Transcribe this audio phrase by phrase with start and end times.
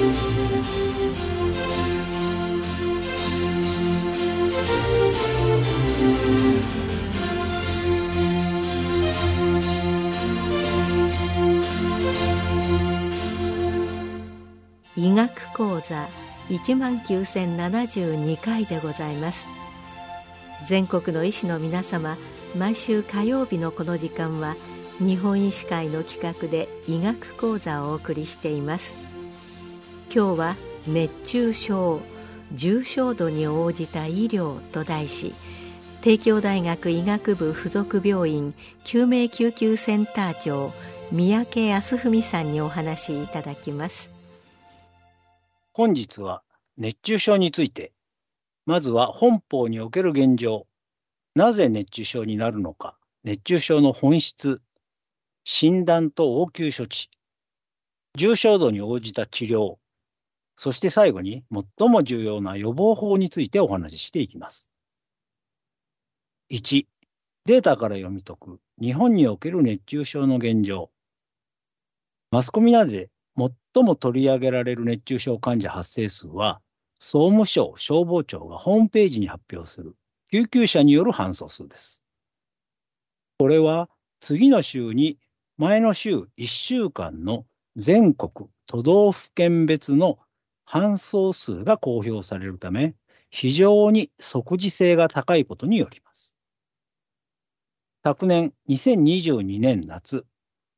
[15.10, 16.08] 学講座
[16.48, 19.48] 1万9072回でございます。
[20.68, 22.16] 全国の医師の皆様
[22.56, 24.54] 毎週火曜日のこの時間は
[25.00, 29.07] 日本医師会の企画で医学講座をお送りしています。
[30.14, 32.00] 今日は熱中症
[32.52, 35.34] 重症度に応じた医療と題し
[36.00, 40.72] 帝京大学医学部附属病院救命救急センター長
[41.10, 44.10] 三宅康文さんにお話しいただきます。
[45.72, 46.42] 本日は
[46.76, 47.92] 熱中症について。
[48.66, 50.66] まずは本邦における現状。
[51.34, 52.98] なぜ熱中症になるのか。
[53.24, 54.60] 熱中症の本質。
[55.44, 57.08] 診断と応急処置。
[58.14, 59.76] 重症度に応じた治療。
[60.60, 61.44] そして最後に
[61.78, 64.72] 最も重要な予防法についてお話ししていきます。
[66.50, 66.84] 1、
[67.44, 70.90] データから読み解く日本における熱中症の現状。
[72.32, 76.60] マスコミなどで最も取り上げられる熱中症患者発生数は、
[76.98, 79.94] 総務省消防庁がホームページに発表する
[80.32, 82.04] 救急車による搬送数です。
[83.38, 85.20] これは次の週に
[85.56, 90.18] 前の週1週間の全国都道府県別の
[90.70, 92.94] 搬送数が公表されるため、
[93.30, 96.34] 非常に即時性が高いことによります。
[98.04, 100.26] 昨年2022年夏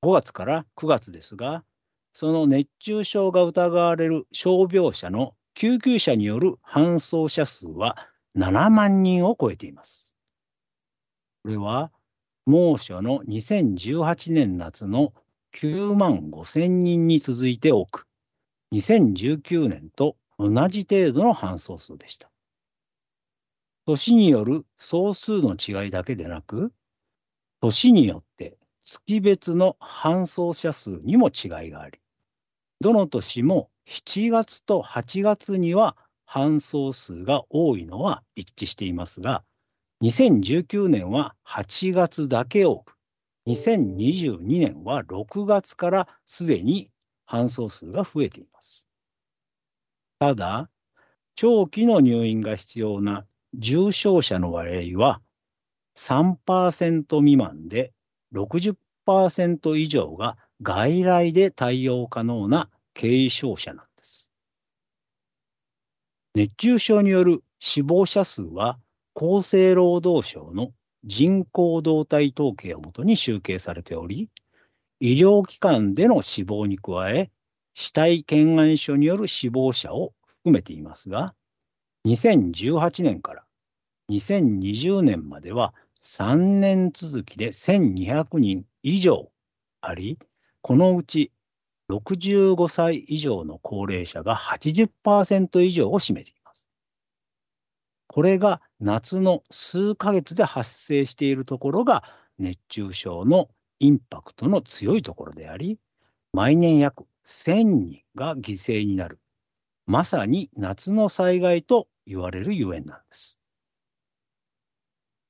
[0.05, 1.64] 5月から9月ですが、
[2.12, 7.97] その熱中症が疑われる傷病者の救急車による搬送者数は
[8.36, 10.14] 7万人を超えています。
[11.42, 11.91] これは
[12.47, 15.12] 猛暑の2018年夏の
[15.56, 18.06] 9万5千人に続いて多く、
[18.72, 22.31] 2019年と同じ程度の搬送数でした。
[23.86, 26.72] 年による総数の違いだけでなく、
[27.60, 31.98] 年によって月別の搬送者数にも違いがあり、
[32.80, 35.97] どの年も7月と8月には
[36.28, 39.42] 搬送数が多いのは一致していますが、
[40.03, 42.94] 2019年は8月だけ多く、
[43.48, 46.91] 2022年は6月からすでに
[47.30, 48.88] 搬送数が増えています。
[50.18, 50.68] ただ、
[51.36, 53.24] 長期の入院が必要な
[53.54, 55.22] 重症者の割合は
[55.94, 57.92] 3%未満で
[58.32, 64.32] 60%以上が外来で対応可能な軽症者なんです。
[66.34, 68.80] 熱中症による死亡者数は
[69.14, 70.72] 厚生労働省の
[71.04, 74.28] 人口動態統計をもとに集計されており、
[75.00, 77.31] 医療機関での死亡に加え、
[77.72, 81.34] 死体検案書による死亡者を含めていますが、
[82.06, 83.44] 2018年から
[84.10, 89.31] 2020年までは3年続きで1200人以上
[89.81, 90.19] あり、
[90.60, 91.33] このうち
[91.91, 96.66] 65歳以上の高齢者が80%以上を占めています。
[98.06, 102.05] これが夏の数ヶ月で発生しているところが
[102.39, 103.49] 熱中症の
[103.80, 105.78] インパクトの強いところであり、
[106.32, 109.18] 毎年約1000人が犠牲になる、
[109.86, 113.41] まさに夏の災害と言われるゆえんなんです。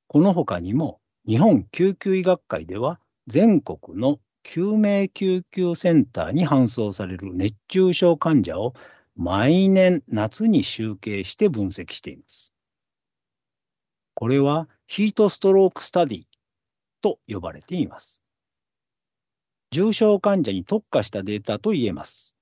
[0.08, 8.74] この他にも、日本救急医学会では、全国の救命救急センターに搬送される熱中症患者を
[9.14, 12.52] 毎年夏に集計して分析しています。
[14.14, 16.24] これはヒートストロークスタディ
[17.00, 18.20] と呼ばれています。
[19.72, 22.36] 重症患者に特化したデータと言えます。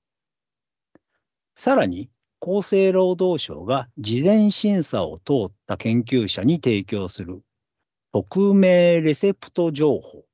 [1.54, 2.08] さらに、
[2.40, 7.42] 厚生労働省が事前審査を通った研究者に提供する
[8.12, 10.24] 匿名レセプト情報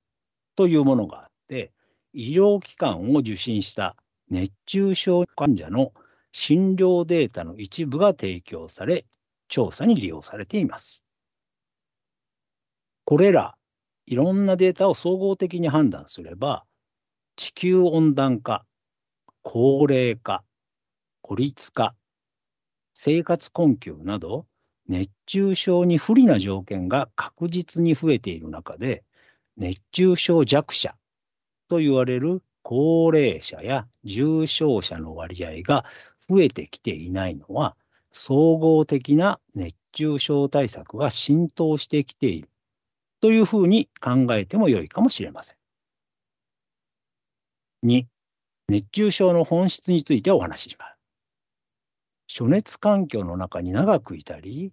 [0.55, 1.73] というものがあって、
[2.13, 3.97] 医療機関を受診した
[4.31, 5.93] 熱中症患者の
[6.31, 9.07] 診療データの一部が提供され、
[9.49, 11.05] 調査に利用されています。
[13.05, 13.57] これら
[14.07, 16.65] いろんなデータを総合的に判断すれば、
[17.37, 18.65] 地球温暖化、
[19.43, 20.45] 高齢化、
[21.21, 21.97] 孤立化、
[22.95, 24.47] 生活困窮など、
[24.87, 29.03] 熱中症に不利な条件が確実に増えている中で、
[29.57, 30.95] 熱中症弱者
[31.69, 35.85] と言われる高齢者や重症者の割合が
[36.29, 37.77] 増えてきていないのは、
[38.13, 42.49] 総合的な熱中症対策が浸透してきている
[43.21, 45.64] というふうに考えてもよいかもしれません。
[47.85, 48.07] 2、
[48.71, 50.97] 熱中症の本質についてお話しします。
[52.29, 54.73] 暑熱環境の中に長くいたり、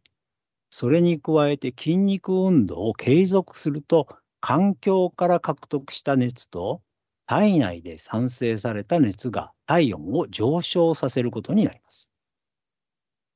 [0.69, 4.08] それに加えて筋肉運動を継続すると、
[4.40, 6.81] 環境から獲得した熱と
[7.25, 12.14] 体内で産生された熱が体温を上昇させることになります。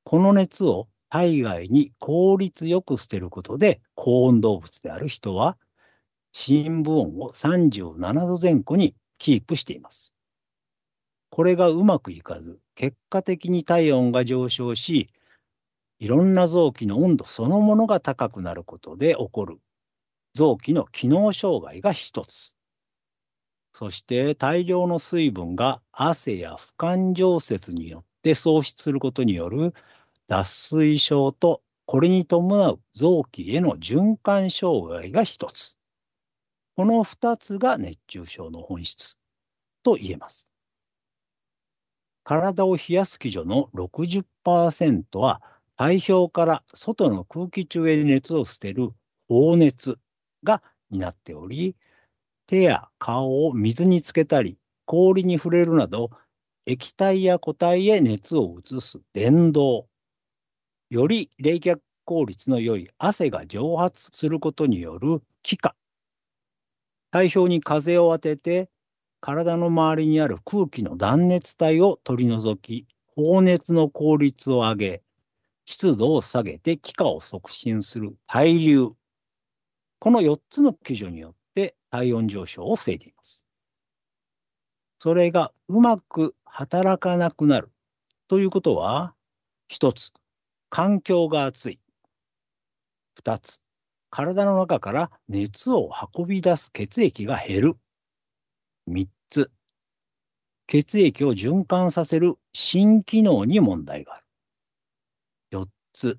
[0.04, 5.58] この熱を体外に効率よく捨てることで高温動物である人は
[6.32, 10.12] 深部温を37度前後にキープしています。
[11.30, 15.10] これがうまくいかず、結果的に体温が上昇し、
[15.98, 19.58] いろんな臓器の温度そのものが高くなることで起こる
[20.34, 22.54] 臓器の機能障害が一つ。
[23.72, 29.74] そして大量の水分が汗や不感蒸泄によって喪失することによる
[30.28, 35.78] 脱水症とこれに伴う臓器への循環障害が一つ。
[36.76, 39.16] この二つが熱中症の本質
[39.82, 40.50] と言えます。
[42.22, 45.40] 体を冷やす基準の60%は
[45.76, 48.90] 体表から外の空気中へ熱を捨てる
[49.26, 49.98] 放熱
[50.44, 51.76] が担っており、
[52.46, 56.10] 手や顔を水につけたり、氷に触れるなど、
[56.66, 59.88] 液体や固体へ熱を移す電動。
[60.90, 65.74] より冷却効率の良い汗が蒸発することによる気化。
[67.16, 68.68] 体表に風を当てて、
[69.20, 75.02] 体の周りにある空気の断熱体を取り除き、放熱の効率を上げ、
[75.64, 78.90] 湿度を下げて気化を促進する対流。
[79.98, 83.46] この4つの基準によって体温上昇を防いでいます。
[84.98, 87.70] それがうまく働かなくなる
[88.28, 89.14] ということは、
[89.68, 90.12] 一つ、
[90.68, 91.80] 環境が暑い。
[93.14, 93.62] 二つ、
[94.16, 97.76] 体の中から熱を運び出す血液が減る。
[98.86, 99.50] 三つ、
[100.66, 104.26] 血液を循環させる新機能に問題がある。
[105.50, 106.18] 四つ、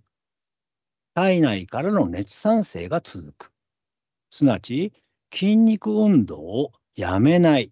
[1.16, 3.52] 体内からの熱産生が続く。
[4.30, 4.94] すなわち、
[5.34, 7.72] 筋肉運動をやめない。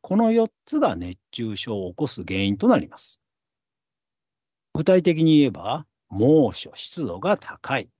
[0.00, 3.20] この4つが熱中症を起こす原因となります。
[4.72, 7.90] 具体的に言えば、猛暑、湿度が高い、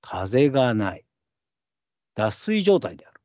[0.00, 1.04] 風がない、
[2.14, 3.20] 脱水状態である、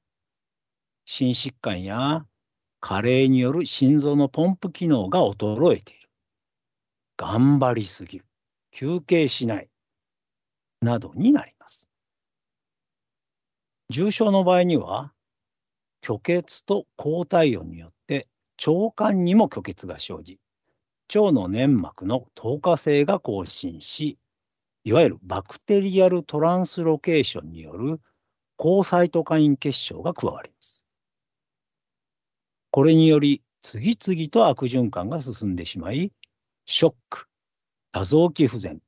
[1.05, 2.25] 心疾患や
[2.79, 6.09] 加齢による心臓のポンプ機能が衰えている、
[7.17, 8.25] 頑張りすぎる、
[8.71, 9.69] 休憩しない、
[10.81, 11.89] などになります。
[13.89, 15.13] 重症の場合には、
[16.03, 18.27] 虚血と高体温によって
[18.65, 20.39] 腸管にも虚血が生じ、
[21.15, 24.17] 腸の粘膜の透過性が更新し、
[24.85, 27.99] いわゆるバクテリアルトランスロケーションによる
[28.55, 30.83] 高サイトカイン結晶が加わります。
[32.69, 36.11] これにより次々と悪循環が進んでしまい、
[36.65, 37.25] ショック、
[37.91, 38.79] 多臓器不全、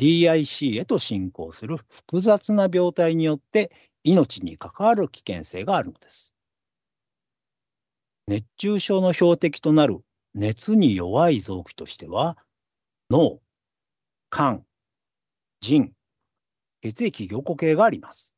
[0.00, 3.70] DIC へと進行する複雑な病態によって
[4.04, 6.34] 命に関わる危険性があるのです。
[8.28, 10.00] 熱中症の標的となる
[10.32, 12.38] 熱に弱い臓器としては、
[13.10, 13.40] 脳、
[14.30, 14.64] 肝、
[15.60, 15.92] 腎、
[16.82, 18.36] 血液凝固系があります。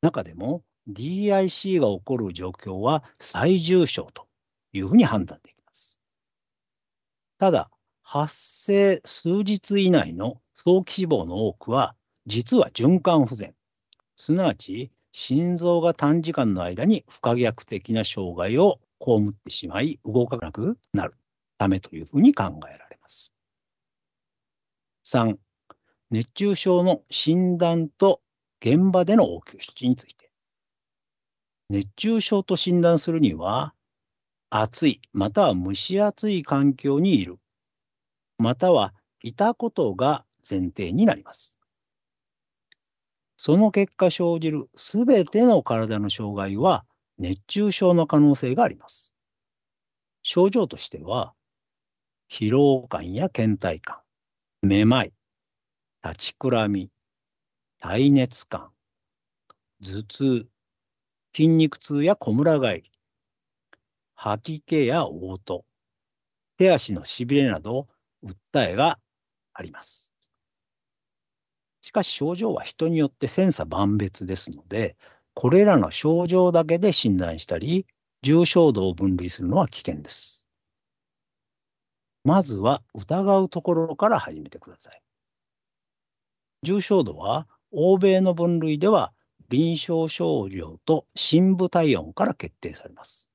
[0.00, 4.26] 中でも DIC が起こる状況は最重症と
[4.72, 5.98] いうふうに判断できます。
[7.38, 7.70] ただ、
[8.02, 11.94] 発生数日以内の早期死亡の多くは、
[12.26, 13.54] 実は循環不全、
[14.16, 21.14] すなわち心臓が短時間の間に不可逆的な障害を被ってしまい動かなくなる
[21.58, 23.32] ためというふうに考えられます。
[25.04, 25.38] 3、
[26.10, 28.20] 熱中症の診断と
[28.60, 30.30] 現場での応急処置について。
[31.68, 33.74] 熱中症と診断するには、
[34.48, 37.38] 暑いまたは蒸し暑い環境にいる、
[38.38, 41.58] またはいたことが前提になります。
[43.36, 46.86] その結果生じるすべての体の障害は
[47.18, 49.12] 熱中症の可能性があります。
[50.22, 51.34] 症状としては、
[52.30, 53.98] 疲労感や倦怠感、
[54.62, 55.12] めまい、
[56.04, 56.90] 立ちくらみ、
[57.80, 58.70] 体熱感、
[59.82, 60.48] 頭痛、
[61.34, 62.92] 筋肉痛やこむら返り、
[64.14, 65.64] 吐き気や嘔吐、
[66.56, 67.88] 手足のしびれなど
[68.24, 68.98] 訴えが
[69.52, 70.08] あります。
[71.80, 74.96] しかし症状は人によって千差万別ですので、
[75.34, 77.86] これらの症状だけで診断したり、
[78.22, 80.46] 重症度を分類するのは危険です。
[82.24, 85.02] まずは疑うところから始めてください。
[86.62, 89.12] 重症度は欧米の分類では
[89.48, 93.30] 臨床症状と深部体温から決定されます。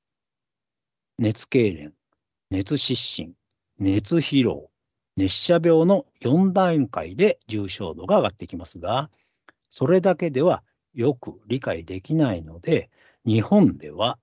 [1.18, 1.94] 熱痙攣、
[2.52, 3.34] 熱失神、
[3.80, 4.70] 熱疲労、
[5.18, 9.10] 熱射病の4段階で重症度が上がってきますが、
[9.70, 10.64] それだけでは
[10.94, 12.90] よく理解できないので、
[13.26, 14.20] 日本では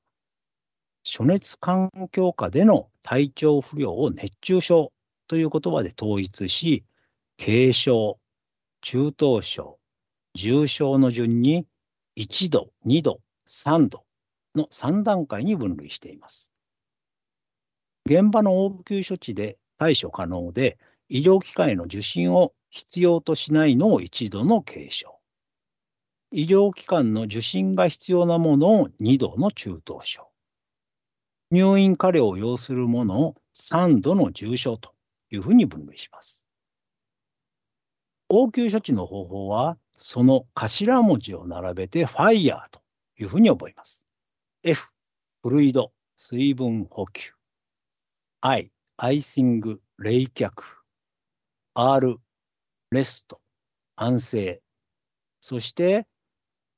[1.02, 4.92] 暑熱環境下での体調不良を熱中症
[5.26, 6.84] という言葉で統一し、
[7.38, 8.19] 軽症、
[8.80, 9.78] 中等症、
[10.34, 11.66] 重症の順に
[12.16, 14.04] 1度、2度、3度
[14.54, 16.52] の3段階に分類しています。
[18.06, 25.18] 現場の応急処置で対処可能で、医療機関への受診を必要としないのを1度の軽症。
[26.32, 30.28] 医療機関の受診が必要なものを2度の中等症。
[31.50, 34.94] 入院過料を要するものを3度の重症と
[35.30, 36.39] いうふうに分類します。
[38.30, 42.80] 応急処置の方法は、その頭文字を並べて FIRE と
[43.18, 44.06] いうふうに覚えます。
[44.62, 44.90] F、
[45.42, 47.32] フルイド、水分補給。
[48.40, 50.52] I、アイシング、冷却。
[51.74, 52.18] R、
[52.90, 53.40] レスト、
[53.96, 54.62] 安静。
[55.40, 56.06] そして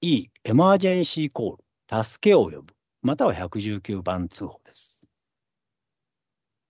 [0.00, 2.75] E、エマージェンシーコール、助けを呼ぶ。
[3.02, 5.06] または119番通報です。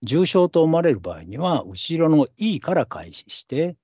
[0.02, 3.76] 重症と思われる場合には、後ろの E から開始して、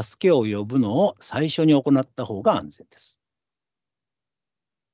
[0.00, 3.18] 助けを呼ぶのを最初に行った方が安全です。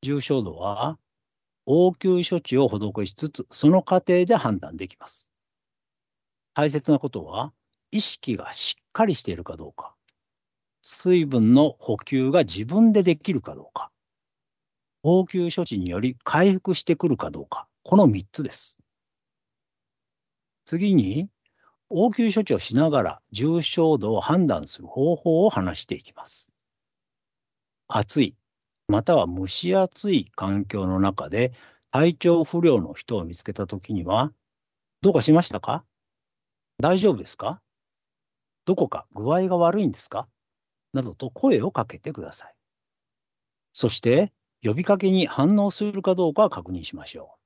[0.03, 0.99] 重症度は、
[1.67, 5.31] 応急処置を施しつつ、その過程で判断できます。
[6.55, 7.53] 大切なことは、
[7.91, 9.95] 意識がしっかりしているかどうか、
[10.83, 13.91] 水分の補給が自分でできるかどうか、
[15.03, 18.79] 応急処置により回復してくるかどうか、この3つです。
[20.65, 21.29] 次に、
[21.91, 26.53] 応急処置をしながら重症度を判断する方法を話していきます。
[27.89, 28.37] 暑い、
[28.89, 31.53] または蒸し暑い環境の中で
[31.91, 34.33] 体調不良の人を見つけたときには、
[35.01, 35.85] どうかしましたか？
[36.79, 37.63] 大丈夫ですか？
[38.67, 40.29] どこか具合が悪いんですか？
[40.93, 42.55] などと声をかけてください。
[43.73, 47.37] そして、呼びかけに反応するかどうか確認しましょ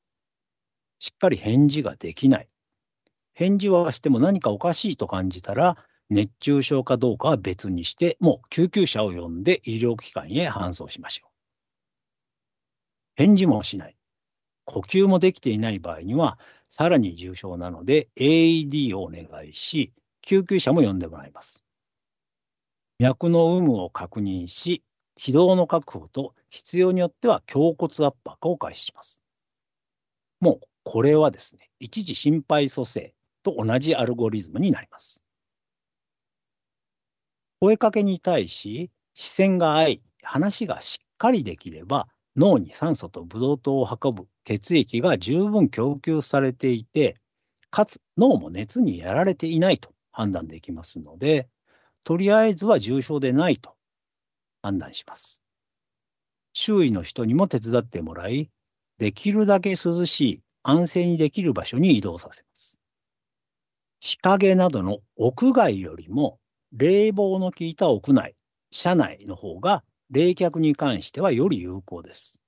[1.00, 1.04] う。
[1.04, 2.48] しっかり返事ができない。
[3.34, 5.76] 返事はしても何かおかしいと感じたら、
[6.10, 11.30] 熱中症かどうかは別にして、もう救急車を呼んで医療機関へ搬送しましょう。
[13.16, 13.96] 返事もしない。
[14.64, 21.64] 呼吸もできていない場合には、さらに重症なので AED をお願いし、救急車も呼んでもらいます。
[22.98, 24.82] 脈の有無を確認し、
[25.14, 29.22] 軌道の確保と必要によっては胸骨圧迫を開始します。
[30.40, 35.22] もうこれはですね、一時心肺蘇生と同じアルゴリズムになります。
[37.60, 47.16] 声かけに対し、視線が合い、話がしっかりできれば、脳に酸素とブドウ糖を運ぶ血液が十分供給されていて、
[47.70, 51.48] かつ脳も熱にやられていないと判断できますので、
[52.04, 53.74] とりあえずは重症でないと
[54.62, 55.42] 判断します。
[56.52, 58.50] 周囲の人にも手伝ってもらい、
[58.98, 62.71] できるだけ涼しい、安静にできる場所に移動させます。
[64.02, 66.40] 日陰などの屋外よりも
[66.72, 68.34] 冷房の効いた屋内、
[68.72, 72.40] 車内の方が冷却に関してはより有効です。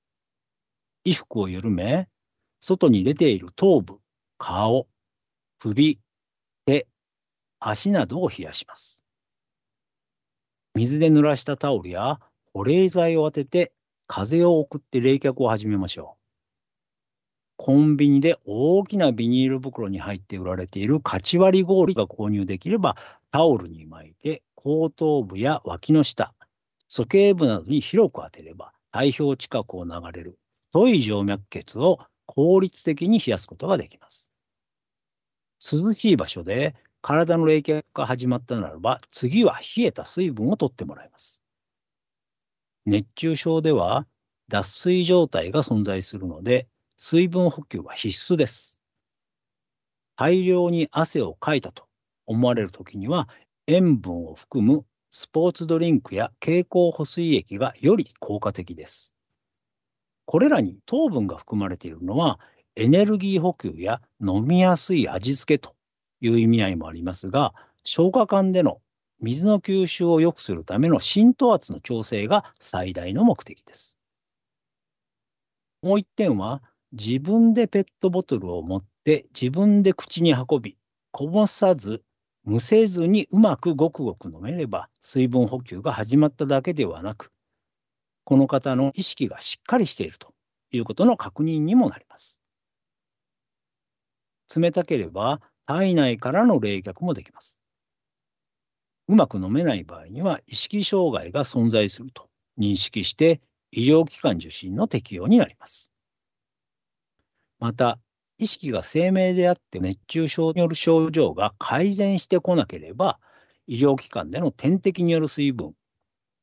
[1.04, 2.08] 衣服を緩め、
[2.58, 4.00] 外に出ている頭部、
[4.36, 4.88] 顔、
[5.60, 6.00] 首、
[6.66, 6.88] 手、
[7.60, 9.04] 足などを冷やします。
[10.74, 12.18] 水で濡らしたタオルや
[12.52, 13.72] 保冷剤を当てて
[14.08, 16.23] 風を送って冷却を始めましょう。
[17.56, 22.96] コンビニで大きなビニール袋に入って売られているカチ割り氷が購入できれば
[23.30, 26.34] タオルに巻いて後頭部や脇の下、
[26.88, 30.38] 鼠径部などに広く当てれば体表近くを流れる
[30.72, 34.28] 太い静脈血を効率的に冷やすことができます。
[35.60, 41.42] 涼しい場所で体の冷却が始まったならば、次は冷えた水分を取ってもらいます。
[42.86, 44.06] 熱中症では
[44.48, 46.66] 脱水状態が存在するので、
[46.96, 48.80] 水分補給は必須です。
[50.16, 51.86] 大量に汗をかいたと
[52.26, 53.28] 思われるときには、
[53.66, 59.14] 塩分を含むスポーツドリンクや経口補水液がより効果的です。
[60.26, 62.38] これらに糖分が含まれているのは、
[62.76, 65.74] エネルギー補給や飲みやすい味付けと
[66.20, 68.80] いう意味合いもありますが、消化管での
[69.20, 73.96] 水の吸収を良くするための浸透圧の調整が最大の目的です。
[75.82, 76.62] もう一点は、
[76.96, 80.78] 自分でペットボトルを持って自分で口に運び、
[81.10, 82.04] こぼさず、
[82.44, 87.32] むせずにうまくごくごく飲めれば水分補給が始まっただけではなく、
[88.22, 90.34] この方の意識がしっかりしていると
[90.70, 92.40] いうことの確認にもなります。
[94.54, 97.58] 冷たければ体内からの冷却もできます。
[99.08, 103.40] うまく飲めない場合には意識障害が存在すると認識して
[103.72, 105.93] 医療機関受診の適用になります。
[107.58, 107.98] また、
[108.38, 113.20] 意識が生命であって熱中症による症状が改善してこなければ、
[113.66, 115.74] 医療機関での点滴による水分、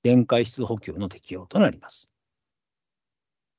[0.03, 2.09] 電解質補給の適用となります。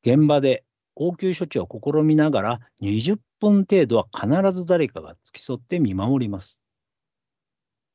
[0.04, 0.64] 現場で
[0.96, 6.64] 応急処置を試みながら20分程度は必ず誰かが付き添って見守ります。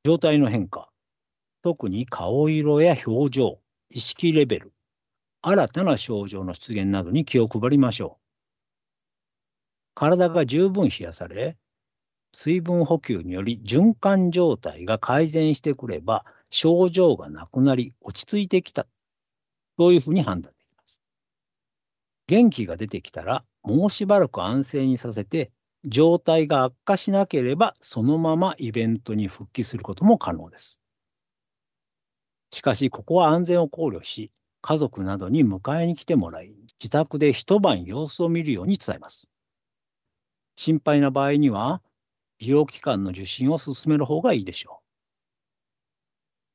[0.03, 0.89] 状態の変化、
[1.63, 3.59] 特に顔色や表情、
[3.89, 4.73] 意識レベル、
[5.41, 8.26] 新たな症状の出現などに気を配りましょう。
[9.97, 11.57] 体が十分冷やされ、
[12.31, 18.85] 水分補給により循環状態が改善してくれば、症状がなくなり落ち着いてきた。
[19.79, 21.01] そういうふうに判断できます。
[22.27, 25.51] 元気が出てきたら、もうしばらく安静にさせて、
[25.83, 30.83] 状態が悪化しなければ、そのままイベントに復帰することも可能です。
[32.51, 39.27] しかし、ここは安全を考慮し、家族などに迎えに来てもらい、自宅で一晩様子を見るように伝えます。
[40.57, 41.81] 心配な場合には、
[42.39, 44.87] 医療機関の受診を進める方がいいでしょう。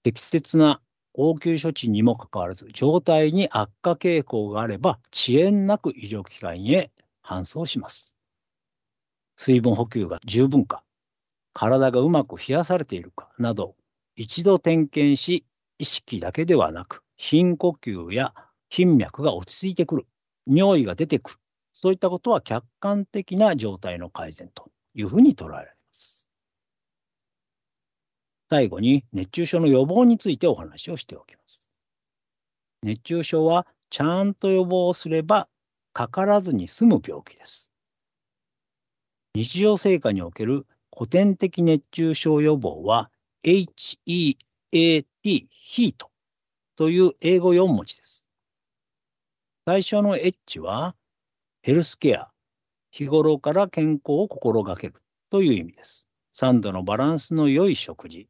[0.02, 0.82] 適切な
[1.14, 6.90] 応急処置にもかかわらず、状態に悪化傾向があれば、遅延なく医療機関へ
[7.24, 8.16] 搬送します。
[9.36, 10.82] 水分補給が十分か、
[11.52, 13.76] 体がうまく冷やされているかなど、
[14.16, 15.46] 一度点検し、
[15.78, 18.34] 意識だけではなく、貧呼吸や
[18.68, 20.06] 頻脈が落ち着いてくる、
[20.46, 21.36] 尿意が出てくる、
[21.82, 26.28] そういったことは客観的な状態の改善というふうに捉えられます。
[28.48, 31.68] 最後に熱中症の予防についてお話をしておきます。
[32.84, 35.48] 熱中症はちゃんと予防すれば
[35.92, 37.72] かからずに済む病気です。
[39.34, 43.10] 日常生活における古典的熱中症予防は
[43.42, 44.36] HEAT、
[44.70, 46.10] ヒート
[46.76, 48.28] という英語4文字です。
[49.64, 50.94] 最初の H は
[51.64, 52.28] ヘルスケア、
[52.90, 54.94] 日頃から健康を心がける
[55.30, 56.08] という意味です。
[56.34, 58.28] 3度のバランスの良い食事、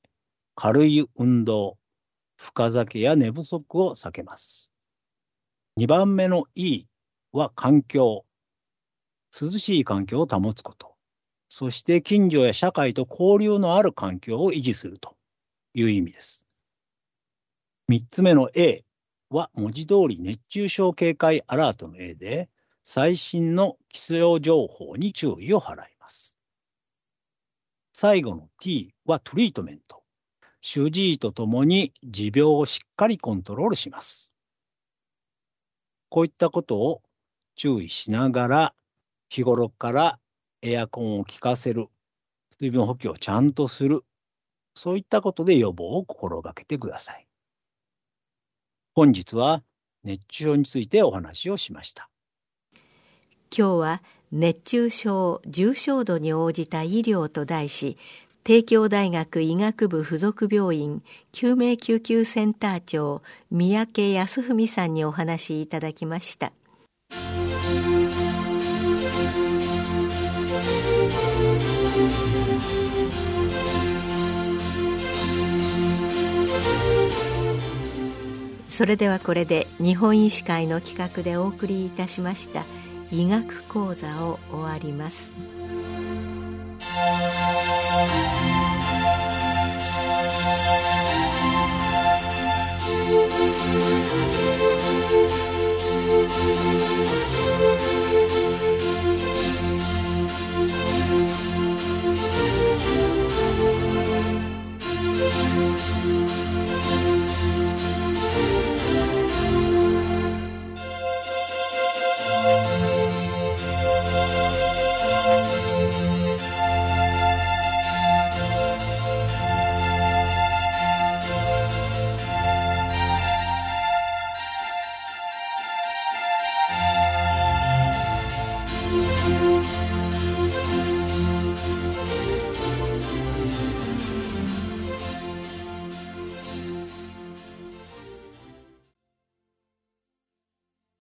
[0.55, 1.79] 軽い運動、
[2.37, 4.71] 深酒や寝不足を避けます。
[5.79, 6.85] 2番目の E
[7.33, 8.27] は環境、
[9.41, 10.95] 涼しい環境を保つこと、
[11.49, 15.17] そして近所や社会と交流のある環境を維持すると
[15.73, 16.45] いう意味です。
[17.91, 18.85] 3つ目の A
[19.31, 22.51] は文字通り熱中症警戒アラートの A で、
[22.85, 26.37] 最新の気象情報に注意を払います。
[27.93, 30.03] 最後の T はトリートメント。
[30.61, 34.33] 主治医とともに持病をしっかりコントロールします。
[36.09, 37.03] こういったことを
[37.57, 38.75] 注意しながら、
[39.29, 40.21] 日頃から
[40.63, 41.89] エアコンを効かせる、
[42.59, 44.05] 水分補給をちゃんとする、
[44.75, 47.27] そういったことで予防を心がけてください。
[48.95, 49.65] 本日は
[50.05, 52.12] 熱中症についてお話をしました。
[53.55, 57.99] 今日は熱中症重症度に応じた医療と題し
[58.45, 66.53] 帝京大学医学部附属病院救命救急センター長三宅康文さんにお話しいただきました。
[78.69, 82.65] それではこれで日本医師会の企画でお送りいたしました
[83.13, 85.31] 「医学講座を終わります。